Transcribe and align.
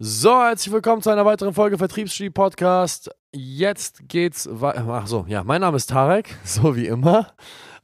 So, 0.00 0.30
herzlich 0.40 0.72
willkommen 0.72 1.02
zu 1.02 1.10
einer 1.10 1.24
weiteren 1.24 1.52
Folge 1.52 1.76
Vertriebsstudie 1.76 2.30
Podcast. 2.30 3.10
Jetzt 3.34 4.08
geht's 4.08 4.48
weiter. 4.48 4.86
Ach 4.88 5.08
so, 5.08 5.24
ja, 5.26 5.42
mein 5.42 5.60
Name 5.60 5.76
ist 5.76 5.90
Tarek, 5.90 6.36
so 6.44 6.76
wie 6.76 6.86
immer. 6.86 7.32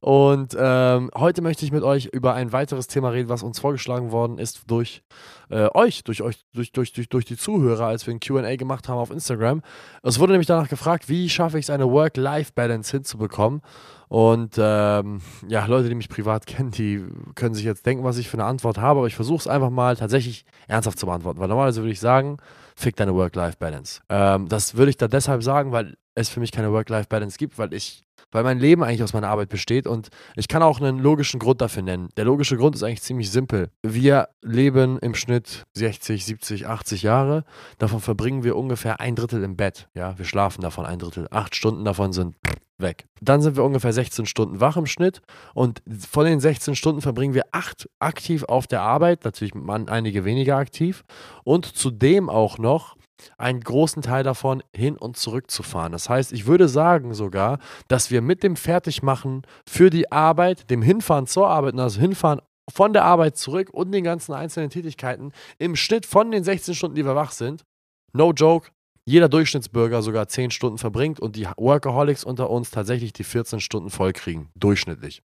Und 0.04 0.54
ähm, 0.60 1.10
heute 1.16 1.40
möchte 1.40 1.64
ich 1.64 1.72
mit 1.72 1.82
euch 1.82 2.10
über 2.12 2.34
ein 2.34 2.52
weiteres 2.52 2.88
Thema 2.88 3.08
reden, 3.08 3.30
was 3.30 3.42
uns 3.42 3.58
vorgeschlagen 3.58 4.12
worden 4.12 4.36
ist 4.36 4.70
durch 4.70 5.02
äh, 5.48 5.70
euch, 5.72 6.04
durch 6.04 6.20
euch, 6.20 6.44
durch, 6.52 6.72
durch, 6.72 6.92
durch, 6.92 7.08
durch 7.08 7.24
die 7.24 7.38
Zuhörer, 7.38 7.86
als 7.86 8.06
wir 8.06 8.12
ein 8.12 8.20
QA 8.20 8.56
gemacht 8.56 8.86
haben 8.86 8.98
auf 8.98 9.10
Instagram. 9.10 9.62
Es 10.02 10.18
wurde 10.18 10.32
nämlich 10.32 10.46
danach 10.46 10.68
gefragt, 10.68 11.08
wie 11.08 11.30
schaffe 11.30 11.58
ich 11.58 11.64
es, 11.64 11.70
eine 11.70 11.90
Work-Life-Balance 11.90 12.90
hinzubekommen. 12.90 13.62
Und 14.08 14.56
ähm, 14.58 15.22
ja, 15.48 15.64
Leute, 15.64 15.88
die 15.88 15.94
mich 15.94 16.10
privat 16.10 16.44
kennen, 16.46 16.70
die 16.70 17.02
können 17.34 17.54
sich 17.54 17.64
jetzt 17.64 17.86
denken, 17.86 18.04
was 18.04 18.18
ich 18.18 18.28
für 18.28 18.36
eine 18.36 18.44
Antwort 18.44 18.76
habe, 18.76 18.98
aber 18.98 19.06
ich 19.06 19.16
versuche 19.16 19.38
es 19.38 19.48
einfach 19.48 19.70
mal 19.70 19.96
tatsächlich 19.96 20.44
ernsthaft 20.68 20.98
zu 20.98 21.06
beantworten, 21.06 21.40
weil 21.40 21.48
normalerweise 21.48 21.80
würde 21.80 21.92
ich 21.92 22.00
sagen, 22.00 22.36
fick 22.76 22.94
deine 22.96 23.14
Work-Life-Balance. 23.14 24.02
Ähm, 24.10 24.50
das 24.50 24.74
würde 24.74 24.90
ich 24.90 24.98
da 24.98 25.08
deshalb 25.08 25.42
sagen, 25.42 25.72
weil 25.72 25.96
es 26.14 26.28
für 26.28 26.40
mich 26.40 26.52
keine 26.52 26.72
Work-Life-Balance 26.72 27.38
gibt, 27.38 27.56
weil 27.56 27.72
ich 27.72 28.04
weil 28.34 28.42
mein 28.42 28.58
Leben 28.58 28.82
eigentlich 28.82 29.04
aus 29.04 29.12
meiner 29.12 29.28
Arbeit 29.28 29.48
besteht 29.48 29.86
und 29.86 30.08
ich 30.34 30.48
kann 30.48 30.62
auch 30.62 30.80
einen 30.80 30.98
logischen 30.98 31.38
Grund 31.38 31.60
dafür 31.60 31.82
nennen. 31.82 32.08
Der 32.16 32.24
logische 32.24 32.56
Grund 32.56 32.74
ist 32.74 32.82
eigentlich 32.82 33.02
ziemlich 33.02 33.30
simpel. 33.30 33.70
Wir 33.82 34.28
leben 34.42 34.98
im 34.98 35.14
Schnitt 35.14 35.62
60, 35.74 36.24
70, 36.24 36.66
80 36.66 37.02
Jahre. 37.04 37.44
Davon 37.78 38.00
verbringen 38.00 38.42
wir 38.42 38.56
ungefähr 38.56 38.98
ein 38.98 39.14
Drittel 39.14 39.44
im 39.44 39.56
Bett. 39.56 39.88
Ja, 39.94 40.18
wir 40.18 40.24
schlafen 40.24 40.62
davon 40.62 40.84
ein 40.84 40.98
Drittel. 40.98 41.28
Acht 41.30 41.54
Stunden 41.54 41.84
davon 41.84 42.12
sind 42.12 42.34
weg. 42.78 43.06
Dann 43.20 43.40
sind 43.40 43.56
wir 43.56 43.62
ungefähr 43.62 43.92
16 43.92 44.26
Stunden 44.26 44.58
wach 44.58 44.76
im 44.76 44.86
Schnitt 44.86 45.22
und 45.54 45.80
von 46.10 46.24
den 46.24 46.40
16 46.40 46.74
Stunden 46.74 47.02
verbringen 47.02 47.34
wir 47.34 47.44
acht 47.52 47.88
aktiv 48.00 48.42
auf 48.42 48.66
der 48.66 48.82
Arbeit, 48.82 49.24
natürlich 49.24 49.54
einige 49.86 50.24
weniger 50.24 50.56
aktiv 50.56 51.04
und 51.44 51.66
zudem 51.66 52.28
auch 52.28 52.58
noch 52.58 52.96
einen 53.38 53.60
großen 53.60 54.02
Teil 54.02 54.22
davon 54.22 54.62
hin 54.74 54.96
und 54.96 55.16
zurück 55.16 55.50
zu 55.50 55.62
fahren. 55.62 55.92
Das 55.92 56.08
heißt, 56.08 56.32
ich 56.32 56.46
würde 56.46 56.68
sagen 56.68 57.14
sogar, 57.14 57.58
dass 57.88 58.10
wir 58.10 58.22
mit 58.22 58.42
dem 58.42 58.56
Fertigmachen 58.56 59.42
für 59.68 59.90
die 59.90 60.10
Arbeit, 60.10 60.70
dem 60.70 60.82
Hinfahren 60.82 61.26
zur 61.26 61.48
Arbeit, 61.48 61.78
also 61.78 62.00
Hinfahren 62.00 62.40
von 62.70 62.92
der 62.92 63.04
Arbeit 63.04 63.36
zurück 63.36 63.70
und 63.72 63.92
den 63.92 64.04
ganzen 64.04 64.32
einzelnen 64.32 64.70
Tätigkeiten 64.70 65.32
im 65.58 65.76
Schnitt 65.76 66.06
von 66.06 66.30
den 66.30 66.44
16 66.44 66.74
Stunden, 66.74 66.96
die 66.96 67.04
wir 67.04 67.14
wach 67.14 67.32
sind, 67.32 67.64
no 68.12 68.32
joke, 68.32 68.70
jeder 69.06 69.28
Durchschnittsbürger 69.28 70.00
sogar 70.00 70.28
10 70.28 70.50
Stunden 70.50 70.78
verbringt 70.78 71.20
und 71.20 71.36
die 71.36 71.46
Workaholics 71.58 72.24
unter 72.24 72.48
uns 72.48 72.70
tatsächlich 72.70 73.12
die 73.12 73.24
14 73.24 73.60
Stunden 73.60 73.90
voll 73.90 74.14
kriegen. 74.14 74.48
Durchschnittlich. 74.54 75.22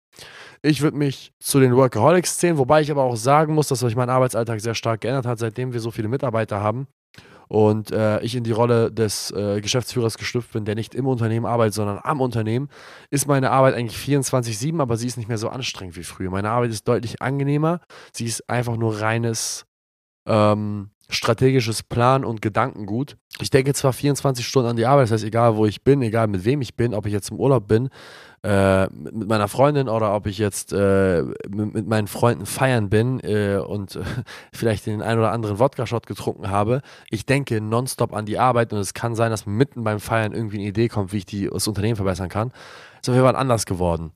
Ich 0.63 0.81
würde 0.81 0.97
mich 0.97 1.33
zu 1.39 1.61
den 1.61 1.77
Workaholics 1.77 2.39
zählen, 2.39 2.59
wobei 2.59 2.81
ich 2.81 2.91
aber 2.91 3.05
auch 3.05 3.15
sagen 3.15 3.55
muss, 3.55 3.69
dass 3.69 3.79
sich 3.79 3.95
mein 3.95 4.11
Arbeitsalltag 4.11 4.61
sehr 4.61 4.75
stark 4.75 5.03
geändert 5.03 5.27
hat, 5.27 5.39
seitdem 5.39 5.73
wir 5.73 5.81
so 5.81 5.93
viele 5.93 6.09
Mitarbeiter 6.09 6.61
haben 6.61 6.89
und 7.49 7.91
äh, 7.91 8.21
ich 8.21 8.37
in 8.37 8.45
die 8.45 8.53
Rolle 8.53 8.93
des 8.93 9.31
äh, 9.31 9.61
Geschäftsführers 9.61 10.19
geschlüpft 10.19 10.53
bin, 10.53 10.65
der 10.65 10.75
nicht 10.75 10.95
im 10.95 11.07
Unternehmen 11.07 11.47
arbeitet, 11.47 11.75
sondern 11.75 11.99
am 12.03 12.21
Unternehmen, 12.21 12.69
ist 13.11 13.27
meine 13.27 13.51
Arbeit 13.51 13.75
eigentlich 13.75 13.99
24-7, 13.99 14.81
aber 14.81 14.97
sie 14.97 15.07
ist 15.07 15.17
nicht 15.17 15.29
mehr 15.29 15.39
so 15.39 15.49
anstrengend 15.49 15.97
wie 15.97 16.05
früher. 16.05 16.31
Meine 16.31 16.51
Arbeit 16.51 16.71
ist 16.71 16.87
deutlich 16.87 17.23
angenehmer. 17.23 17.81
Sie 18.13 18.27
ist 18.27 18.49
einfach 18.49 18.77
nur 18.77 19.01
reines 19.01 19.65
ähm, 20.27 20.91
strategisches 21.11 21.83
Plan 21.83 22.25
und 22.25 22.43
Gedankengut. 22.43 23.17
Ich 23.41 23.51
denke 23.51 23.73
zwar 23.73 23.93
24 23.93 24.47
Stunden 24.47 24.69
an 24.69 24.77
die 24.77 24.85
Arbeit, 24.85 25.05
das 25.05 25.13
heißt, 25.13 25.25
egal 25.25 25.57
wo 25.57 25.65
ich 25.65 25.83
bin, 25.83 26.03
egal 26.03 26.27
mit 26.27 26.45
wem 26.45 26.61
ich 26.61 26.77
bin, 26.77 26.93
ob 26.93 27.07
ich 27.07 27.13
jetzt 27.13 27.31
im 27.31 27.39
Urlaub 27.39 27.67
bin, 27.67 27.89
äh, 28.43 28.87
mit 28.87 29.29
meiner 29.29 29.49
Freundin 29.49 29.89
oder 29.89 30.15
ob 30.15 30.27
ich 30.27 30.39
jetzt 30.39 30.73
äh, 30.73 31.23
mit, 31.49 31.89
meinen 31.89 32.07
Freunden 32.07 32.47
feiern 32.47 32.89
bin 32.89 33.21
äh, 33.21 33.57
und 33.57 33.99
vielleicht 34.53 34.87
den 34.87 35.03
einen 35.03 35.19
oder 35.19 35.33
anderen 35.33 35.59
Wodka-Shot 35.59 36.07
getrunken 36.07 36.49
habe. 36.49 36.83
Ich 37.11 37.27
denke 37.27 37.61
nonstop 37.61 38.13
an 38.13 38.27
die 38.27 38.39
Arbeit 38.39 38.73
und 38.73 38.79
es 38.79 38.95
kann 38.95 39.15
sein, 39.15 39.31
dass 39.31 39.47
mitten 39.47 39.85
beim 39.85 40.01
Feiern 40.01 40.33
irgendwie 40.33 40.59
eine 40.59 40.69
Idee 40.69 40.89
kommt, 40.89 41.13
wie 41.13 41.19
ich 41.19 41.27
die, 41.27 41.49
das 41.49 41.67
Unternehmen 41.67 41.97
verbessern 41.97 42.29
kann. 42.29 42.53
Ist 43.01 43.09
auf 43.09 43.15
jeden 43.15 43.27
Fall 43.27 43.37
anders 43.37 43.67
geworden. 43.67 44.13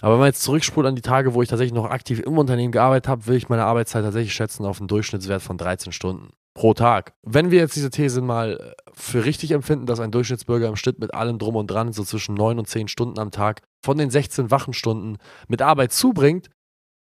Aber 0.00 0.14
wenn 0.14 0.20
man 0.20 0.28
jetzt 0.28 0.42
zurückspult 0.42 0.86
an 0.86 0.96
die 0.96 1.02
Tage, 1.02 1.32
wo 1.32 1.42
ich 1.42 1.48
tatsächlich 1.48 1.74
noch 1.74 1.88
aktiv 1.88 2.20
im 2.20 2.36
Unternehmen 2.36 2.72
gearbeitet 2.72 3.08
habe, 3.08 3.26
will 3.26 3.36
ich 3.36 3.48
meine 3.48 3.64
Arbeitszeit 3.64 4.04
tatsächlich 4.04 4.34
schätzen 4.34 4.66
auf 4.66 4.80
einen 4.80 4.88
Durchschnittswert 4.88 5.42
von 5.42 5.58
13 5.58 5.92
Stunden 5.92 6.30
pro 6.54 6.74
Tag. 6.74 7.14
Wenn 7.22 7.50
wir 7.50 7.60
jetzt 7.60 7.76
diese 7.76 7.90
These 7.90 8.20
mal 8.20 8.58
äh, 8.58 8.90
für 8.92 9.24
richtig 9.24 9.52
empfinden, 9.52 9.86
dass 9.86 10.00
ein 10.00 10.10
Durchschnittsbürger 10.10 10.68
im 10.68 10.76
Schnitt 10.76 10.98
mit 10.98 11.14
allem 11.14 11.38
drum 11.38 11.56
und 11.56 11.66
dran 11.68 11.92
so 11.92 12.04
zwischen 12.04 12.34
9 12.34 12.58
und 12.58 12.68
10 12.68 12.88
Stunden 12.88 13.18
am 13.18 13.30
Tag 13.30 13.62
von 13.84 13.98
den 13.98 14.10
16 14.10 14.50
Wachenstunden 14.50 15.18
mit 15.48 15.62
Arbeit 15.62 15.92
zubringt, 15.92 16.50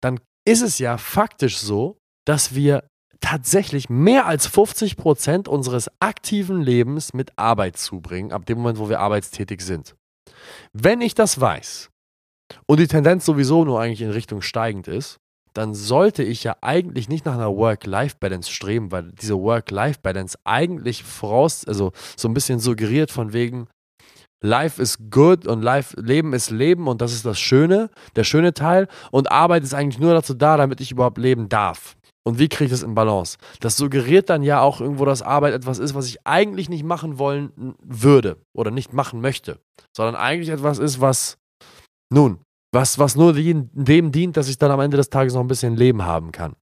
dann 0.01 0.19
ist 0.45 0.61
es 0.61 0.79
ja 0.79 0.97
faktisch 0.97 1.57
so, 1.57 1.97
dass 2.25 2.55
wir 2.55 2.87
tatsächlich 3.19 3.89
mehr 3.89 4.25
als 4.25 4.47
50 4.47 4.97
Prozent 4.97 5.47
unseres 5.47 5.89
aktiven 5.99 6.61
Lebens 6.61 7.13
mit 7.13 7.37
Arbeit 7.37 7.77
zubringen, 7.77 8.31
ab 8.31 8.45
dem 8.45 8.57
Moment, 8.57 8.79
wo 8.79 8.89
wir 8.89 8.99
arbeitstätig 8.99 9.61
sind. 9.61 9.95
Wenn 10.73 11.01
ich 11.01 11.13
das 11.13 11.39
weiß 11.39 11.89
und 12.65 12.79
die 12.79 12.87
Tendenz 12.87 13.25
sowieso 13.25 13.63
nur 13.63 13.79
eigentlich 13.79 14.01
in 14.01 14.09
Richtung 14.09 14.41
steigend 14.41 14.87
ist, 14.87 15.19
dann 15.53 15.73
sollte 15.73 16.23
ich 16.23 16.43
ja 16.43 16.55
eigentlich 16.61 17.09
nicht 17.09 17.25
nach 17.25 17.33
einer 17.33 17.55
Work-Life-Balance 17.55 18.51
streben, 18.51 18.91
weil 18.91 19.11
diese 19.11 19.37
Work-Life-Balance 19.37 20.37
eigentlich 20.43 21.03
voraus, 21.03 21.65
also 21.67 21.91
so 22.15 22.27
ein 22.27 22.33
bisschen 22.33 22.59
suggeriert 22.59 23.11
von 23.11 23.33
wegen, 23.33 23.67
Life 24.43 24.81
is 24.81 24.97
good 25.11 25.45
und 25.45 25.61
Life, 25.61 25.99
Leben 26.01 26.33
ist 26.33 26.49
Leben 26.49 26.87
und 26.87 27.01
das 27.01 27.13
ist 27.13 27.25
das 27.25 27.39
Schöne, 27.39 27.89
der 28.15 28.23
schöne 28.23 28.53
Teil. 28.53 28.87
Und 29.11 29.31
Arbeit 29.31 29.63
ist 29.63 29.73
eigentlich 29.73 29.99
nur 29.99 30.13
dazu 30.13 30.33
da, 30.33 30.57
damit 30.57 30.81
ich 30.81 30.91
überhaupt 30.91 31.19
leben 31.19 31.47
darf. 31.47 31.95
Und 32.23 32.39
wie 32.39 32.49
kriege 32.49 32.65
ich 32.65 32.71
das 32.71 32.83
in 32.83 32.95
Balance? 32.95 33.37
Das 33.59 33.77
suggeriert 33.77 34.29
dann 34.29 34.43
ja 34.43 34.61
auch 34.61 34.79
irgendwo, 34.81 35.05
dass 35.05 35.21
Arbeit 35.21 35.53
etwas 35.53 35.79
ist, 35.79 35.95
was 35.95 36.07
ich 36.07 36.25
eigentlich 36.25 36.69
nicht 36.69 36.83
machen 36.83 37.17
wollen 37.17 37.75
würde 37.83 38.37
oder 38.53 38.71
nicht 38.71 38.93
machen 38.93 39.21
möchte, 39.21 39.59
sondern 39.95 40.15
eigentlich 40.15 40.49
etwas 40.49 40.79
ist, 40.79 41.01
was, 41.01 41.37
nun, 42.11 42.39
was, 42.71 42.97
was 42.99 43.15
nur 43.15 43.33
dem 43.33 44.11
dient, 44.11 44.37
dass 44.37 44.47
ich 44.47 44.57
dann 44.57 44.71
am 44.71 44.79
Ende 44.79 44.97
des 44.97 45.09
Tages 45.09 45.33
noch 45.33 45.41
ein 45.41 45.47
bisschen 45.47 45.75
Leben 45.75 46.03
haben 46.03 46.31
kann. 46.31 46.55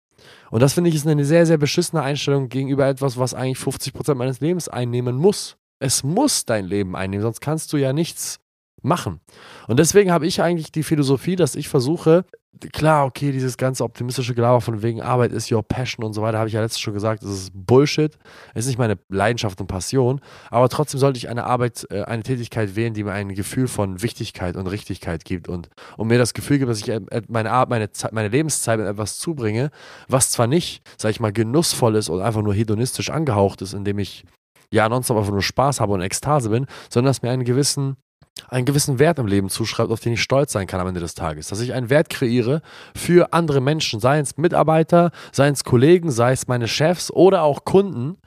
Und 0.51 0.61
das 0.61 0.73
finde 0.73 0.89
ich 0.89 0.95
ist 0.95 1.07
eine 1.07 1.25
sehr, 1.25 1.45
sehr 1.45 1.57
beschissene 1.57 2.01
Einstellung 2.01 2.49
gegenüber 2.49 2.87
etwas, 2.87 3.17
was 3.17 3.33
eigentlich 3.33 3.59
50% 3.59 4.15
meines 4.15 4.39
Lebens 4.39 4.67
einnehmen 4.67 5.15
muss. 5.15 5.57
Es 5.79 6.03
muss 6.03 6.45
dein 6.45 6.65
Leben 6.65 6.95
einnehmen, 6.95 7.21
sonst 7.21 7.39
kannst 7.39 7.71
du 7.71 7.77
ja 7.77 7.93
nichts 7.93 8.39
machen. 8.81 9.19
Und 9.67 9.79
deswegen 9.79 10.11
habe 10.11 10.27
ich 10.27 10.41
eigentlich 10.41 10.71
die 10.71 10.83
Philosophie, 10.83 11.35
dass 11.35 11.55
ich 11.55 11.69
versuche, 11.69 12.25
klar, 12.73 13.05
okay, 13.05 13.31
dieses 13.31 13.57
ganze 13.57 13.83
optimistische 13.83 14.33
Gelaber 14.33 14.61
von 14.61 14.81
wegen 14.81 15.01
Arbeit 15.01 15.31
ist 15.31 15.51
your 15.51 15.63
passion 15.63 16.03
und 16.03 16.13
so 16.13 16.21
weiter, 16.21 16.39
habe 16.39 16.47
ich 16.47 16.53
ja 16.53 16.61
letztens 16.61 16.81
schon 16.81 16.93
gesagt, 16.93 17.23
das 17.23 17.29
ist 17.29 17.51
Bullshit. 17.53 18.17
Es 18.53 18.65
ist 18.65 18.67
nicht 18.67 18.79
meine 18.79 18.97
Leidenschaft 19.09 19.61
und 19.61 19.67
Passion, 19.67 20.19
aber 20.49 20.67
trotzdem 20.69 20.99
sollte 20.99 21.17
ich 21.17 21.29
eine 21.29 21.45
Arbeit, 21.45 21.87
äh, 21.89 22.03
eine 22.03 22.23
Tätigkeit 22.23 22.75
wählen, 22.75 22.93
die 22.93 23.03
mir 23.03 23.11
ein 23.11 23.33
Gefühl 23.33 23.67
von 23.67 24.01
Wichtigkeit 24.01 24.55
und 24.57 24.67
Richtigkeit 24.67 25.25
gibt 25.25 25.47
und, 25.47 25.69
und 25.97 26.07
mir 26.07 26.17
das 26.17 26.33
Gefühl 26.33 26.59
gibt, 26.59 26.69
dass 26.69 26.79
ich 26.79 26.91
meine, 27.27 27.51
Art, 27.51 27.69
meine, 27.69 27.89
meine 28.11 28.29
Lebenszeit 28.29 28.79
mit 28.79 28.87
etwas 28.87 29.17
zubringe, 29.19 29.69
was 30.07 30.31
zwar 30.31 30.47
nicht, 30.47 30.81
sag 30.97 31.11
ich 31.11 31.19
mal, 31.19 31.31
genussvoll 31.31 31.95
ist 31.95 32.09
und 32.09 32.21
einfach 32.21 32.41
nur 32.41 32.53
hedonistisch 32.53 33.09
angehaucht 33.09 33.61
ist, 33.61 33.73
indem 33.73 33.99
ich 33.99 34.25
ja 34.71 34.87
nonstop 34.89 35.17
einfach 35.17 35.31
nur 35.31 35.41
Spaß 35.41 35.79
habe 35.79 35.93
und 35.93 36.01
Ekstase 36.01 36.49
bin, 36.49 36.65
sondern 36.89 37.09
dass 37.09 37.21
mir 37.21 37.31
einen 37.31 37.43
gewissen 37.43 37.95
einen 38.47 38.65
gewissen 38.65 38.99
Wert 38.99 39.19
im 39.19 39.27
Leben 39.27 39.49
zuschreibt, 39.49 39.91
auf 39.91 39.99
den 39.99 40.13
ich 40.13 40.21
stolz 40.21 40.51
sein 40.51 40.67
kann 40.67 40.79
am 40.79 40.87
Ende 40.87 40.99
des 40.99 41.13
Tages. 41.13 41.47
Dass 41.47 41.59
ich 41.59 41.73
einen 41.73 41.89
Wert 41.89 42.09
kreiere 42.09 42.61
für 42.95 43.33
andere 43.33 43.61
Menschen, 43.61 43.99
sei 43.99 44.19
es 44.19 44.37
Mitarbeiter, 44.37 45.11
sei 45.31 45.47
es 45.49 45.63
Kollegen, 45.63 46.11
sei 46.11 46.31
es 46.31 46.47
meine 46.47 46.67
Chefs 46.67 47.11
oder 47.11 47.43
auch 47.43 47.65
Kunden 47.65 48.17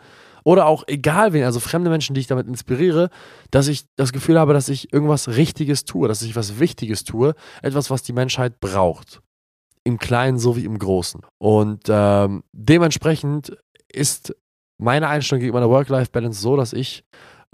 oder 0.45 0.67
auch 0.67 0.85
egal 0.87 1.33
wen, 1.33 1.45
also 1.45 1.61
fremde 1.61 1.91
Menschen, 1.91 2.15
die 2.15 2.21
ich 2.21 2.27
damit 2.27 2.47
inspiriere, 2.47 3.11
dass 3.51 3.69
ich 3.69 3.85
das 3.97 4.13
Gefühl 4.13 4.39
habe, 4.39 4.53
dass 4.53 4.69
ich 4.69 4.93
irgendwas 4.93 5.29
Richtiges 5.29 5.85
tue, 5.85 6.09
dass 6.09 6.23
ich 6.23 6.37
was 6.37 6.59
Wichtiges 6.59 7.05
tue, 7.05 7.35
etwas, 7.63 7.91
was 7.91 8.03
die 8.03 8.13
Menschheit 8.13 8.61
braucht. 8.61 9.21
Im 9.85 9.99
Kleinen 9.99 10.39
sowie 10.39 10.65
im 10.65 10.79
Großen. 10.79 11.23
Und 11.39 11.85
ähm, 11.89 12.45
dementsprechend 12.53 13.57
ist 13.93 14.35
meine 14.79 15.09
Einstellung 15.09 15.41
gegenüber 15.41 15.61
der 15.61 15.71
Work-Life-Balance 15.71 16.41
so, 16.41 16.57
dass 16.57 16.73
ich 16.73 17.05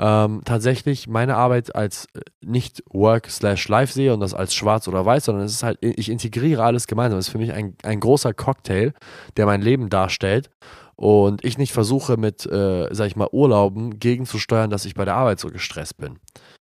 ähm, 0.01 0.43
tatsächlich 0.45 1.09
meine 1.09 1.37
Arbeit 1.37 1.75
als 1.75 2.07
äh, 2.15 2.21
nicht 2.45 2.83
Work 2.91 3.31
slash 3.31 3.69
Life 3.69 3.93
sehe 3.93 4.15
und 4.15 4.21
das 4.21 4.35
als 4.35 4.55
schwarz 4.55 4.87
oder 4.87 5.05
weiß, 5.05 5.25
sondern 5.25 5.45
es 5.45 5.53
ist 5.53 5.63
halt, 5.63 5.79
ich 5.81 6.09
integriere 6.09 6.63
alles 6.63 6.87
gemeinsam. 6.87 7.19
Es 7.19 7.27
ist 7.27 7.33
für 7.33 7.39
mich 7.39 7.53
ein, 7.53 7.75
ein 7.83 7.99
großer 8.01 8.33
Cocktail, 8.33 8.93
der 9.37 9.47
mein 9.47 9.63
Leben 9.63 9.89
darstellt. 9.89 10.51
Und 10.95 11.45
ich 11.45 11.59
nicht 11.59 11.73
versuche 11.73 12.17
mit, 12.17 12.45
äh, 12.47 12.89
sag 12.91 13.07
ich 13.07 13.17
mal, 13.17 13.29
Urlauben 13.31 14.01
gegenzusteuern, 14.01 14.71
dass 14.71 14.85
ich 14.85 14.95
bei 14.95 15.05
der 15.05 15.15
Arbeit 15.15 15.39
so 15.39 15.49
gestresst 15.49 15.97
bin. 15.97 16.19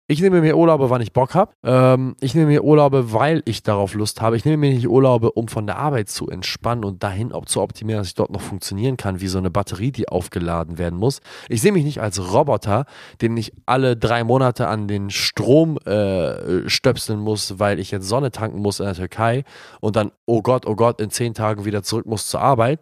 Ich 0.08 0.20
nehme 0.20 0.40
mir 0.40 0.56
Urlaube, 0.56 0.90
wann 0.90 1.00
ich 1.00 1.12
Bock 1.12 1.34
habe. 1.34 1.52
Ähm, 1.64 2.16
ich 2.20 2.34
nehme 2.34 2.48
mir 2.48 2.64
Urlaube, 2.64 3.12
weil 3.12 3.42
ich 3.46 3.62
darauf 3.62 3.94
Lust 3.94 4.20
habe. 4.20 4.36
Ich 4.36 4.44
nehme 4.44 4.56
mir 4.56 4.74
nicht 4.74 4.88
Urlaube, 4.88 5.30
um 5.32 5.46
von 5.46 5.66
der 5.66 5.78
Arbeit 5.78 6.08
zu 6.08 6.28
entspannen 6.28 6.84
und 6.84 7.04
dahin 7.04 7.32
auch 7.32 7.46
zu 7.46 7.62
optimieren, 7.62 8.00
dass 8.00 8.08
ich 8.08 8.14
dort 8.14 8.30
noch 8.30 8.40
funktionieren 8.40 8.96
kann, 8.96 9.20
wie 9.20 9.28
so 9.28 9.38
eine 9.38 9.50
Batterie, 9.50 9.92
die 9.92 10.08
aufgeladen 10.08 10.76
werden 10.76 10.98
muss. 10.98 11.20
Ich 11.48 11.62
sehe 11.62 11.70
mich 11.70 11.84
nicht 11.84 12.00
als 12.00 12.32
Roboter, 12.32 12.84
den 13.20 13.36
ich 13.36 13.52
alle 13.64 13.96
drei 13.96 14.24
Monate 14.24 14.66
an 14.66 14.88
den 14.88 15.08
Strom 15.08 15.78
äh, 15.86 16.68
stöpseln 16.68 17.20
muss, 17.20 17.60
weil 17.60 17.78
ich 17.78 17.92
jetzt 17.92 18.08
Sonne 18.08 18.32
tanken 18.32 18.58
muss 18.58 18.80
in 18.80 18.86
der 18.86 18.94
Türkei 18.94 19.44
und 19.80 19.94
dann, 19.94 20.10
oh 20.26 20.42
Gott, 20.42 20.66
oh 20.66 20.74
Gott, 20.74 21.00
in 21.00 21.10
zehn 21.10 21.32
Tagen 21.32 21.64
wieder 21.64 21.84
zurück 21.84 22.06
muss 22.06 22.26
zur 22.26 22.40
Arbeit, 22.40 22.80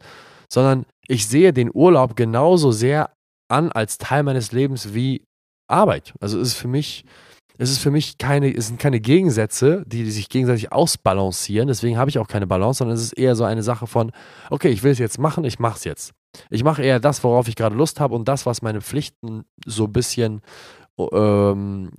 sondern 0.49 0.87
ich 1.07 1.29
sehe 1.29 1.53
den 1.53 1.71
Urlaub 1.73 2.17
genauso 2.17 2.73
sehr 2.73 3.11
an 3.49 3.71
als 3.71 3.99
Teil 3.99 4.23
meines 4.23 4.53
Lebens 4.53 4.95
wie 4.95 5.27
Arbeit. 5.71 6.15
Also 6.21 6.41
es 6.41 6.49
ist 6.49 6.57
für 6.57 6.69
mich, 6.69 7.05
es 7.59 7.71
ist 7.71 7.79
für 7.79 7.91
mich 7.91 8.19
keine, 8.19 8.55
es 8.55 8.69
sind 8.69 8.81
keine 8.81 9.01
Gegensätze, 9.01 9.85
die, 9.87 10.05
die 10.05 10.11
sich 10.11 10.29
gegenseitig 10.29 10.73
ausbalancieren. 10.73 11.69
Deswegen 11.69 11.99
habe 11.99 12.11
ich 12.11 12.19
auch 12.19 12.29
keine 12.29 12.47
Balance, 12.47 12.79
sondern 12.79 12.97
es 12.97 13.03
ist 13.03 13.13
eher 13.13 13.37
so 13.37 13.45
eine 13.45 13.63
Sache 13.63 13.87
von, 13.87 14.13
okay, 14.51 14.69
ich 14.69 14.83
will 14.83 14.93
es 14.93 14.99
jetzt 14.99 15.19
machen, 15.19 15.45
ich 15.45 15.59
mache 15.59 15.77
es 15.77 15.85
jetzt. 15.85 16.13
Ich 16.49 16.63
mache 16.63 16.83
eher 16.83 17.01
das, 17.01 17.25
worauf 17.25 17.49
ich 17.49 17.57
gerade 17.57 17.75
Lust 17.75 18.01
habe 18.01 18.15
und 18.15 18.29
das, 18.29 18.47
was 18.47 18.63
meine 18.63 18.81
Pflichten 18.81 19.45
so 19.67 19.85
ein 19.85 19.93
bisschen 19.93 20.43
ähm, 21.12 21.91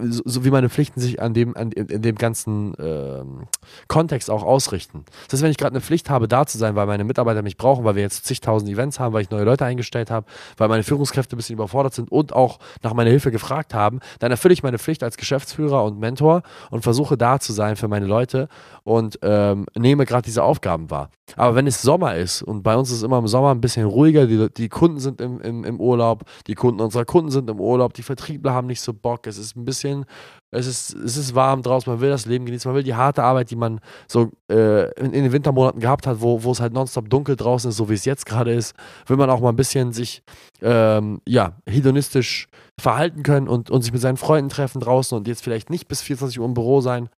so, 0.00 0.22
so, 0.24 0.44
wie 0.44 0.50
meine 0.50 0.68
Pflichten 0.68 1.00
sich 1.00 1.20
an 1.20 1.34
dem, 1.34 1.56
an, 1.56 1.72
in, 1.72 2.02
dem 2.02 2.16
ganzen 2.16 2.74
ähm, 2.78 3.46
Kontext 3.88 4.30
auch 4.30 4.42
ausrichten. 4.42 5.04
Das 5.24 5.34
heißt, 5.34 5.42
wenn 5.42 5.50
ich 5.50 5.56
gerade 5.56 5.74
eine 5.74 5.80
Pflicht 5.80 6.10
habe, 6.10 6.28
da 6.28 6.46
zu 6.46 6.58
sein, 6.58 6.74
weil 6.74 6.86
meine 6.86 7.04
Mitarbeiter 7.04 7.42
mich 7.42 7.56
brauchen, 7.56 7.84
weil 7.84 7.94
wir 7.94 8.02
jetzt 8.02 8.24
zigtausend 8.24 8.70
Events 8.70 8.98
haben, 8.98 9.12
weil 9.12 9.22
ich 9.22 9.30
neue 9.30 9.44
Leute 9.44 9.64
eingestellt 9.64 10.10
habe, 10.10 10.26
weil 10.56 10.68
meine 10.68 10.82
Führungskräfte 10.82 11.36
ein 11.36 11.38
bisschen 11.38 11.54
überfordert 11.54 11.94
sind 11.94 12.10
und 12.10 12.32
auch 12.32 12.58
nach 12.82 12.94
meiner 12.94 13.10
Hilfe 13.10 13.30
gefragt 13.30 13.74
haben, 13.74 14.00
dann 14.18 14.30
erfülle 14.30 14.54
ich 14.54 14.62
meine 14.62 14.78
Pflicht 14.78 15.02
als 15.02 15.16
Geschäftsführer 15.16 15.84
und 15.84 15.98
Mentor 15.98 16.42
und 16.70 16.82
versuche 16.82 17.16
da 17.16 17.38
zu 17.38 17.52
sein 17.52 17.76
für 17.76 17.88
meine 17.88 18.06
Leute 18.06 18.48
und 18.84 19.18
ähm, 19.22 19.66
nehme 19.76 20.06
gerade 20.06 20.22
diese 20.22 20.42
Aufgaben 20.42 20.90
wahr. 20.90 21.10
Aber 21.36 21.54
wenn 21.54 21.66
es 21.66 21.82
Sommer 21.82 22.16
ist 22.16 22.42
und 22.42 22.62
bei 22.62 22.76
uns 22.76 22.90
ist 22.90 23.02
immer 23.02 23.18
im 23.18 23.28
Sommer 23.28 23.50
ein 23.50 23.60
bisschen 23.60 23.86
ruhiger, 23.86 24.26
die, 24.26 24.48
die 24.50 24.68
Kunden 24.68 24.98
sind 24.98 25.20
im, 25.20 25.40
im, 25.40 25.64
im 25.64 25.80
Urlaub, 25.80 26.24
die 26.46 26.54
Kunden 26.54 26.80
unserer 26.80 27.04
Kunden 27.04 27.30
sind 27.30 27.50
im 27.50 27.60
Urlaub, 27.60 27.92
die 27.94 28.02
Vertriebler 28.02 28.47
haben 28.52 28.66
nicht 28.66 28.80
so 28.80 28.92
Bock, 28.92 29.26
es 29.26 29.38
ist 29.38 29.56
ein 29.56 29.64
bisschen, 29.64 30.04
es 30.50 30.66
ist, 30.66 30.94
es 30.94 31.16
ist 31.16 31.34
warm 31.34 31.62
draußen, 31.62 31.92
man 31.92 32.00
will 32.00 32.10
das 32.10 32.26
Leben 32.26 32.46
genießen, 32.46 32.68
man 32.68 32.76
will 32.76 32.82
die 32.82 32.94
harte 32.94 33.22
Arbeit, 33.22 33.50
die 33.50 33.56
man 33.56 33.80
so 34.06 34.30
äh, 34.50 34.90
in, 35.00 35.12
in, 35.12 35.24
den 35.24 35.32
Wintermonaten 35.32 35.80
gehabt 35.80 36.06
hat, 36.06 36.20
wo, 36.20 36.42
wo 36.42 36.52
es 36.52 36.60
halt 36.60 36.72
nonstop 36.72 37.10
dunkel 37.10 37.36
draußen 37.36 37.70
ist, 37.70 37.76
so 37.76 37.88
wie 37.88 37.94
es 37.94 38.04
jetzt 38.04 38.26
gerade 38.26 38.52
ist, 38.52 38.74
will 39.06 39.16
man 39.16 39.30
auch 39.30 39.40
mal 39.40 39.50
ein 39.50 39.56
bisschen 39.56 39.92
sich 39.92 40.22
ähm, 40.62 41.20
ja, 41.26 41.52
hedonistisch 41.68 42.48
verhalten 42.80 43.22
können 43.22 43.48
und, 43.48 43.70
und 43.70 43.82
sich 43.82 43.92
mit 43.92 44.00
seinen 44.00 44.16
Freunden 44.16 44.50
treffen 44.50 44.80
draußen 44.80 45.16
und 45.16 45.28
jetzt 45.28 45.42
vielleicht 45.42 45.70
nicht 45.70 45.88
bis 45.88 46.00
24 46.02 46.40
Uhr 46.40 46.46
im 46.46 46.54
Büro 46.54 46.80
sein, 46.80 47.08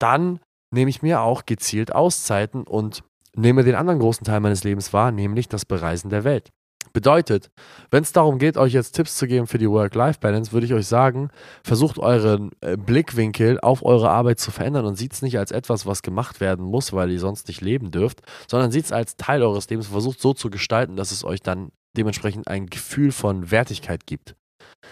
dann 0.00 0.40
nehme 0.72 0.90
ich 0.90 1.02
mir 1.02 1.20
auch 1.20 1.46
gezielt 1.46 1.94
Auszeiten 1.94 2.64
und 2.64 3.04
nehme 3.36 3.64
den 3.64 3.74
anderen 3.74 4.00
großen 4.00 4.24
Teil 4.24 4.40
meines 4.40 4.64
Lebens 4.64 4.92
wahr, 4.92 5.12
nämlich 5.12 5.48
das 5.48 5.64
Bereisen 5.64 6.10
der 6.10 6.24
Welt. 6.24 6.50
Bedeutet, 6.92 7.50
wenn 7.90 8.02
es 8.02 8.12
darum 8.12 8.38
geht, 8.38 8.56
euch 8.56 8.72
jetzt 8.72 8.92
Tipps 8.92 9.16
zu 9.16 9.26
geben 9.26 9.46
für 9.46 9.58
die 9.58 9.70
Work-Life-Balance, 9.70 10.52
würde 10.52 10.66
ich 10.66 10.74
euch 10.74 10.86
sagen, 10.86 11.30
versucht 11.64 11.98
euren 11.98 12.50
äh, 12.60 12.76
Blickwinkel 12.76 13.58
auf 13.60 13.84
eure 13.84 14.10
Arbeit 14.10 14.40
zu 14.40 14.50
verändern 14.50 14.84
und 14.84 14.96
sieht 14.96 15.12
es 15.12 15.22
nicht 15.22 15.38
als 15.38 15.52
etwas, 15.52 15.86
was 15.86 16.02
gemacht 16.02 16.40
werden 16.40 16.64
muss, 16.64 16.92
weil 16.92 17.10
ihr 17.10 17.20
sonst 17.20 17.48
nicht 17.48 17.60
leben 17.60 17.90
dürft, 17.90 18.20
sondern 18.48 18.70
sieht 18.70 18.84
es 18.84 18.92
als 18.92 19.16
Teil 19.16 19.42
eures 19.42 19.68
Lebens 19.70 19.86
und 19.86 19.92
versucht 19.92 20.20
so 20.20 20.34
zu 20.34 20.50
gestalten, 20.50 20.96
dass 20.96 21.12
es 21.12 21.24
euch 21.24 21.40
dann 21.40 21.70
dementsprechend 21.96 22.48
ein 22.48 22.66
Gefühl 22.66 23.12
von 23.12 23.50
Wertigkeit 23.50 24.06
gibt. 24.06 24.34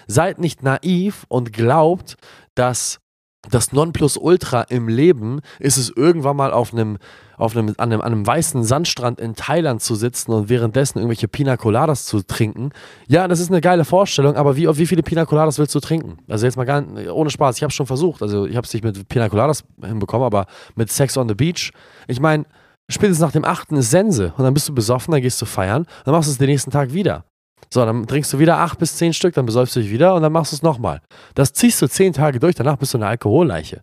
Seid 0.06 0.38
nicht 0.38 0.62
naiv 0.62 1.24
und 1.28 1.52
glaubt, 1.52 2.16
dass 2.54 3.00
das 3.48 3.72
Nonplusultra 3.72 4.62
im 4.62 4.88
Leben 4.88 5.40
ist 5.58 5.78
es 5.78 5.90
irgendwann 5.94 6.36
mal 6.36 6.52
auf 6.52 6.74
einem, 6.74 6.98
auf 7.38 7.56
einem, 7.56 7.74
an 7.78 7.90
einem, 7.90 8.00
an 8.02 8.12
einem 8.12 8.26
weißen 8.26 8.64
Sandstrand 8.64 9.18
in 9.18 9.34
Thailand 9.34 9.80
zu 9.80 9.94
sitzen 9.94 10.32
und 10.32 10.50
währenddessen 10.50 10.98
irgendwelche 10.98 11.26
Pina 11.26 11.56
Coladas 11.56 12.04
zu 12.04 12.22
trinken. 12.22 12.70
Ja, 13.08 13.28
das 13.28 13.40
ist 13.40 13.50
eine 13.50 13.62
geile 13.62 13.86
Vorstellung, 13.86 14.36
aber 14.36 14.56
wie, 14.56 14.68
wie 14.76 14.86
viele 14.86 15.02
Pina 15.02 15.24
Coladas 15.24 15.58
willst 15.58 15.74
du 15.74 15.80
trinken? 15.80 16.18
Also 16.28 16.44
jetzt 16.44 16.56
mal 16.56 16.66
gar 16.66 16.84
ohne 17.12 17.30
Spaß, 17.30 17.56
ich 17.56 17.62
habe 17.62 17.72
schon 17.72 17.86
versucht. 17.86 18.20
Also 18.22 18.46
ich 18.46 18.56
habe 18.56 18.66
es 18.66 18.74
nicht 18.74 18.84
mit 18.84 19.08
Pina 19.08 19.28
Coladas 19.30 19.64
hinbekommen, 19.80 20.26
aber 20.26 20.46
mit 20.74 20.92
Sex 20.92 21.16
on 21.16 21.28
the 21.28 21.34
Beach. 21.34 21.72
Ich 22.08 22.20
meine, 22.20 22.44
spätestens 22.90 23.24
nach 23.24 23.32
dem 23.32 23.46
achten 23.46 23.76
ist 23.76 23.90
Sense 23.90 24.34
und 24.36 24.44
dann 24.44 24.52
bist 24.52 24.68
du 24.68 24.74
besoffen, 24.74 25.12
dann 25.12 25.22
gehst 25.22 25.40
du 25.40 25.46
feiern, 25.46 25.86
dann 26.04 26.12
machst 26.12 26.28
du 26.28 26.32
es 26.32 26.38
den 26.38 26.48
nächsten 26.48 26.70
Tag 26.70 26.92
wieder. 26.92 27.24
So, 27.72 27.84
dann 27.84 28.06
trinkst 28.06 28.32
du 28.32 28.38
wieder 28.38 28.58
acht 28.58 28.78
bis 28.78 28.96
zehn 28.96 29.12
Stück, 29.12 29.34
dann 29.34 29.46
besäufst 29.46 29.76
du 29.76 29.80
dich 29.80 29.90
wieder 29.90 30.14
und 30.14 30.22
dann 30.22 30.32
machst 30.32 30.52
du 30.52 30.56
es 30.56 30.62
nochmal. 30.62 31.00
Das 31.34 31.52
ziehst 31.52 31.80
du 31.80 31.88
zehn 31.88 32.12
Tage 32.12 32.40
durch, 32.40 32.56
danach 32.56 32.76
bist 32.76 32.94
du 32.94 32.98
eine 32.98 33.06
Alkoholleiche. 33.06 33.82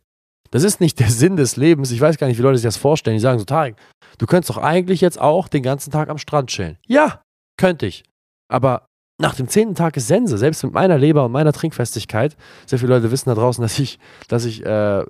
Das 0.52 0.64
ist 0.64 0.82
nicht 0.82 1.00
der 1.00 1.10
Sinn 1.10 1.38
des 1.38 1.56
Lebens. 1.56 1.92
Ich 1.92 2.02
weiß 2.02 2.18
gar 2.18 2.28
nicht, 2.28 2.38
wie 2.38 2.42
Leute 2.42 2.58
sich 2.58 2.68
das 2.68 2.78
vorstellen. 2.78 3.16
Die 3.16 3.22
sagen 3.22 3.40
so, 3.40 3.46
Tarek, 3.46 3.76
du 4.18 4.26
könntest 4.26 4.50
doch 4.50 4.58
eigentlich 4.58 5.02
jetzt 5.02 5.20
auch 5.20 5.48
den 5.48 5.64
ganzen 5.64 5.92
Tag 5.92 6.10
am 6.10 6.18
Strand 6.18 6.50
chillen. 6.50 6.78
Ja, 6.86 7.22
könnte 7.58 7.86
ich. 7.86 8.04
Aber 8.50 8.88
nach 9.20 9.34
dem 9.34 9.48
zehnten 9.48 9.74
Tag 9.74 9.98
ist 9.98 10.08
Sense, 10.08 10.38
selbst 10.38 10.64
mit 10.64 10.74
meiner 10.74 10.98
Leber 10.98 11.26
und 11.26 11.32
meiner 11.32 11.52
Trinkfestigkeit. 11.52 12.38
Sehr 12.68 12.78
viele 12.78 12.94
Leute 12.94 13.10
wissen 13.10 13.30
da 13.30 13.36
draußen, 13.36 13.62
dass 13.64 13.80
ich, 13.80 14.00
dass 14.28 14.46
ich 14.46 14.66
äh, 14.66 15.04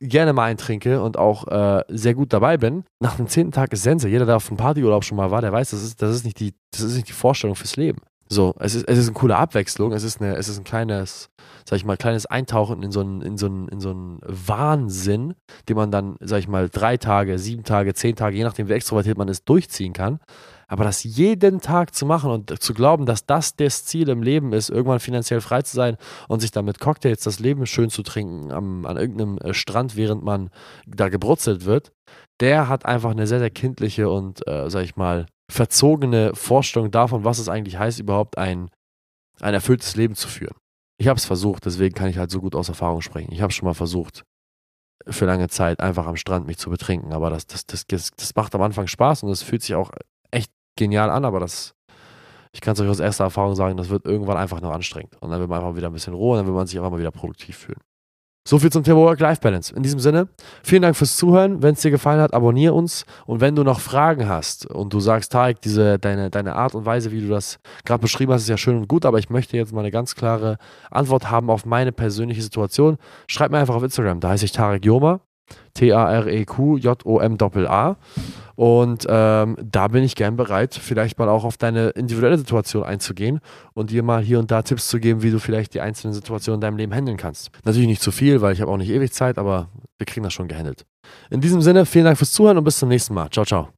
gerne 0.00 0.32
mal 0.32 0.44
eintrinke 0.44 1.00
und 1.00 1.16
auch 1.16 1.46
äh, 1.48 1.84
sehr 1.88 2.14
gut 2.14 2.32
dabei 2.32 2.58
bin. 2.58 2.84
Nach 3.00 3.16
dem 3.16 3.28
zehnten 3.28 3.52
Tag 3.52 3.72
ist 3.72 3.82
Sense. 3.82 4.08
Jeder, 4.08 4.26
der 4.26 4.36
auf 4.36 4.48
einem 4.48 4.58
Partyurlaub 4.58 5.04
schon 5.04 5.16
mal 5.16 5.30
war, 5.30 5.40
der 5.40 5.52
weiß, 5.52 5.70
das 5.70 5.82
ist, 5.82 6.02
das 6.02 6.14
ist, 6.14 6.24
nicht, 6.24 6.38
die, 6.40 6.54
das 6.72 6.82
ist 6.82 6.96
nicht 6.96 7.08
die 7.08 7.12
Vorstellung 7.12 7.56
fürs 7.56 7.76
Leben. 7.76 8.00
So, 8.28 8.54
es 8.58 8.74
ist, 8.74 8.88
es 8.88 8.98
ist 8.98 9.06
eine 9.06 9.14
coole 9.14 9.36
Abwechslung, 9.36 9.92
es 9.92 10.02
ist, 10.02 10.20
eine, 10.20 10.34
es 10.36 10.48
ist 10.48 10.58
ein 10.58 10.64
kleines, 10.64 11.30
sag 11.64 11.76
ich 11.76 11.84
mal, 11.84 11.96
kleines 11.96 12.26
Eintauchen 12.26 12.82
in 12.82 12.90
so 12.90 13.00
einen, 13.00 13.22
in 13.22 13.36
so 13.38 13.46
einen, 13.46 13.68
in 13.68 13.80
so 13.80 13.90
einen 13.90 14.18
Wahnsinn, 14.22 15.34
den 15.68 15.76
man 15.76 15.92
dann, 15.92 16.16
sag 16.20 16.40
ich 16.40 16.48
mal, 16.48 16.68
drei 16.68 16.96
Tage, 16.96 17.38
sieben 17.38 17.62
Tage, 17.62 17.94
zehn 17.94 18.16
Tage, 18.16 18.36
je 18.36 18.42
nachdem 18.42 18.68
wie 18.68 18.72
extrovertiert 18.72 19.16
man 19.16 19.28
ist, 19.28 19.48
durchziehen 19.48 19.92
kann. 19.92 20.18
Aber 20.68 20.84
das 20.84 21.04
jeden 21.04 21.60
Tag 21.60 21.94
zu 21.94 22.06
machen 22.06 22.30
und 22.30 22.60
zu 22.60 22.74
glauben, 22.74 23.06
dass 23.06 23.24
das 23.24 23.54
das 23.54 23.84
Ziel 23.84 24.08
im 24.08 24.22
Leben 24.22 24.52
ist, 24.52 24.68
irgendwann 24.68 24.98
finanziell 24.98 25.40
frei 25.40 25.62
zu 25.62 25.76
sein 25.76 25.96
und 26.28 26.40
sich 26.40 26.50
dann 26.50 26.64
mit 26.64 26.80
Cocktails 26.80 27.22
das 27.22 27.38
Leben 27.38 27.66
schön 27.66 27.88
zu 27.88 28.02
trinken 28.02 28.50
am, 28.50 28.84
an 28.84 28.96
irgendeinem 28.96 29.38
äh, 29.38 29.54
Strand, 29.54 29.96
während 29.96 30.24
man 30.24 30.50
da 30.86 31.08
gebrutzelt 31.08 31.64
wird, 31.64 31.92
der 32.40 32.68
hat 32.68 32.84
einfach 32.84 33.10
eine 33.10 33.26
sehr, 33.26 33.38
sehr 33.38 33.50
kindliche 33.50 34.10
und, 34.10 34.46
äh, 34.48 34.68
sag 34.68 34.82
ich 34.82 34.96
mal, 34.96 35.26
verzogene 35.48 36.34
Vorstellung 36.34 36.90
davon, 36.90 37.24
was 37.24 37.38
es 37.38 37.48
eigentlich 37.48 37.78
heißt, 37.78 38.00
überhaupt 38.00 38.36
ein, 38.36 38.70
ein 39.40 39.54
erfülltes 39.54 39.94
Leben 39.94 40.16
zu 40.16 40.26
führen. 40.26 40.56
Ich 40.98 41.06
habe 41.08 41.18
es 41.18 41.26
versucht, 41.26 41.64
deswegen 41.64 41.94
kann 41.94 42.08
ich 42.08 42.18
halt 42.18 42.30
so 42.30 42.40
gut 42.40 42.56
aus 42.56 42.68
Erfahrung 42.68 43.02
sprechen. 43.02 43.32
Ich 43.32 43.42
habe 43.42 43.52
schon 43.52 43.66
mal 43.66 43.74
versucht, 43.74 44.24
für 45.06 45.26
lange 45.26 45.48
Zeit 45.48 45.80
einfach 45.80 46.06
am 46.06 46.16
Strand 46.16 46.46
mich 46.46 46.58
zu 46.58 46.70
betrinken, 46.70 47.12
aber 47.12 47.30
das, 47.30 47.46
das, 47.46 47.66
das, 47.66 47.86
das, 47.86 48.34
macht 48.34 48.54
am 48.54 48.62
Anfang 48.62 48.86
Spaß 48.86 49.22
und 49.22 49.30
es 49.30 49.42
fühlt 49.42 49.62
sich 49.62 49.74
auch 49.74 49.90
genial 50.76 51.10
an, 51.10 51.24
aber 51.24 51.40
das, 51.40 51.74
ich 52.52 52.60
kann 52.60 52.74
es 52.74 52.80
euch 52.80 52.88
aus 52.88 53.00
erster 53.00 53.24
Erfahrung 53.24 53.54
sagen, 53.54 53.76
das 53.76 53.88
wird 53.88 54.04
irgendwann 54.04 54.36
einfach 54.36 54.60
nur 54.60 54.74
anstrengend. 54.74 55.16
Und 55.20 55.30
dann 55.30 55.40
wird 55.40 55.50
man 55.50 55.60
einfach 55.60 55.76
wieder 55.76 55.88
ein 55.88 55.92
bisschen 55.92 56.14
roh 56.14 56.32
und 56.32 56.38
dann 56.38 56.46
will 56.46 56.54
man 56.54 56.66
sich 56.66 56.78
einfach 56.78 56.90
mal 56.90 56.98
wieder 56.98 57.10
produktiv 57.10 57.56
fühlen. 57.56 57.80
So 58.48 58.60
viel 58.60 58.70
zum 58.70 58.84
Thema 58.84 59.00
Work-Life-Balance. 59.00 59.74
In 59.74 59.82
diesem 59.82 59.98
Sinne, 59.98 60.28
vielen 60.62 60.82
Dank 60.82 60.94
fürs 60.94 61.16
Zuhören. 61.16 61.64
Wenn 61.64 61.74
es 61.74 61.80
dir 61.80 61.90
gefallen 61.90 62.20
hat, 62.20 62.32
abonniere 62.32 62.74
uns. 62.74 63.04
Und 63.26 63.40
wenn 63.40 63.56
du 63.56 63.64
noch 63.64 63.80
Fragen 63.80 64.28
hast 64.28 64.66
und 64.66 64.92
du 64.92 65.00
sagst, 65.00 65.32
Tarek, 65.32 65.60
diese, 65.62 65.98
deine, 65.98 66.30
deine 66.30 66.54
Art 66.54 66.76
und 66.76 66.86
Weise, 66.86 67.10
wie 67.10 67.20
du 67.20 67.26
das 67.26 67.58
gerade 67.84 68.00
beschrieben 68.00 68.32
hast, 68.32 68.42
ist 68.42 68.48
ja 68.48 68.56
schön 68.56 68.76
und 68.76 68.86
gut, 68.86 69.04
aber 69.04 69.18
ich 69.18 69.30
möchte 69.30 69.56
jetzt 69.56 69.72
mal 69.72 69.80
eine 69.80 69.90
ganz 69.90 70.14
klare 70.14 70.58
Antwort 70.92 71.28
haben 71.28 71.50
auf 71.50 71.66
meine 71.66 71.90
persönliche 71.90 72.40
Situation, 72.40 72.98
schreib 73.26 73.50
mir 73.50 73.58
einfach 73.58 73.74
auf 73.74 73.82
Instagram. 73.82 74.20
Da 74.20 74.28
heiße 74.28 74.44
ich 74.44 74.52
Tarek 74.52 74.84
Joma. 74.84 75.18
T-A-R-E-Q-J-O-M-A-A. 75.74 76.36
Und 78.56 79.06
ähm, 79.08 79.56
da 79.62 79.88
bin 79.88 80.02
ich 80.02 80.16
gern 80.16 80.36
bereit, 80.36 80.74
vielleicht 80.74 81.18
mal 81.18 81.28
auch 81.28 81.44
auf 81.44 81.56
deine 81.56 81.90
individuelle 81.90 82.38
Situation 82.38 82.82
einzugehen 82.82 83.40
und 83.74 83.90
dir 83.90 84.02
mal 84.02 84.22
hier 84.22 84.38
und 84.38 84.50
da 84.50 84.62
Tipps 84.62 84.88
zu 84.88 84.98
geben, 84.98 85.22
wie 85.22 85.30
du 85.30 85.38
vielleicht 85.38 85.74
die 85.74 85.80
einzelnen 85.80 86.14
Situationen 86.14 86.56
in 86.56 86.60
deinem 86.62 86.78
Leben 86.78 86.94
handeln 86.94 87.18
kannst. 87.18 87.50
Natürlich 87.64 87.88
nicht 87.88 88.02
zu 88.02 88.10
viel, 88.10 88.40
weil 88.40 88.54
ich 88.54 88.60
habe 88.60 88.70
auch 88.72 88.78
nicht 88.78 88.90
ewig 88.90 89.12
Zeit, 89.12 89.38
aber 89.38 89.68
wir 89.98 90.06
kriegen 90.06 90.24
das 90.24 90.32
schon 90.32 90.48
gehandelt. 90.48 90.86
In 91.30 91.40
diesem 91.40 91.60
Sinne, 91.60 91.86
vielen 91.86 92.06
Dank 92.06 92.18
fürs 92.18 92.32
Zuhören 92.32 92.58
und 92.58 92.64
bis 92.64 92.78
zum 92.78 92.88
nächsten 92.88 93.14
Mal. 93.14 93.30
Ciao, 93.30 93.44
ciao. 93.44 93.75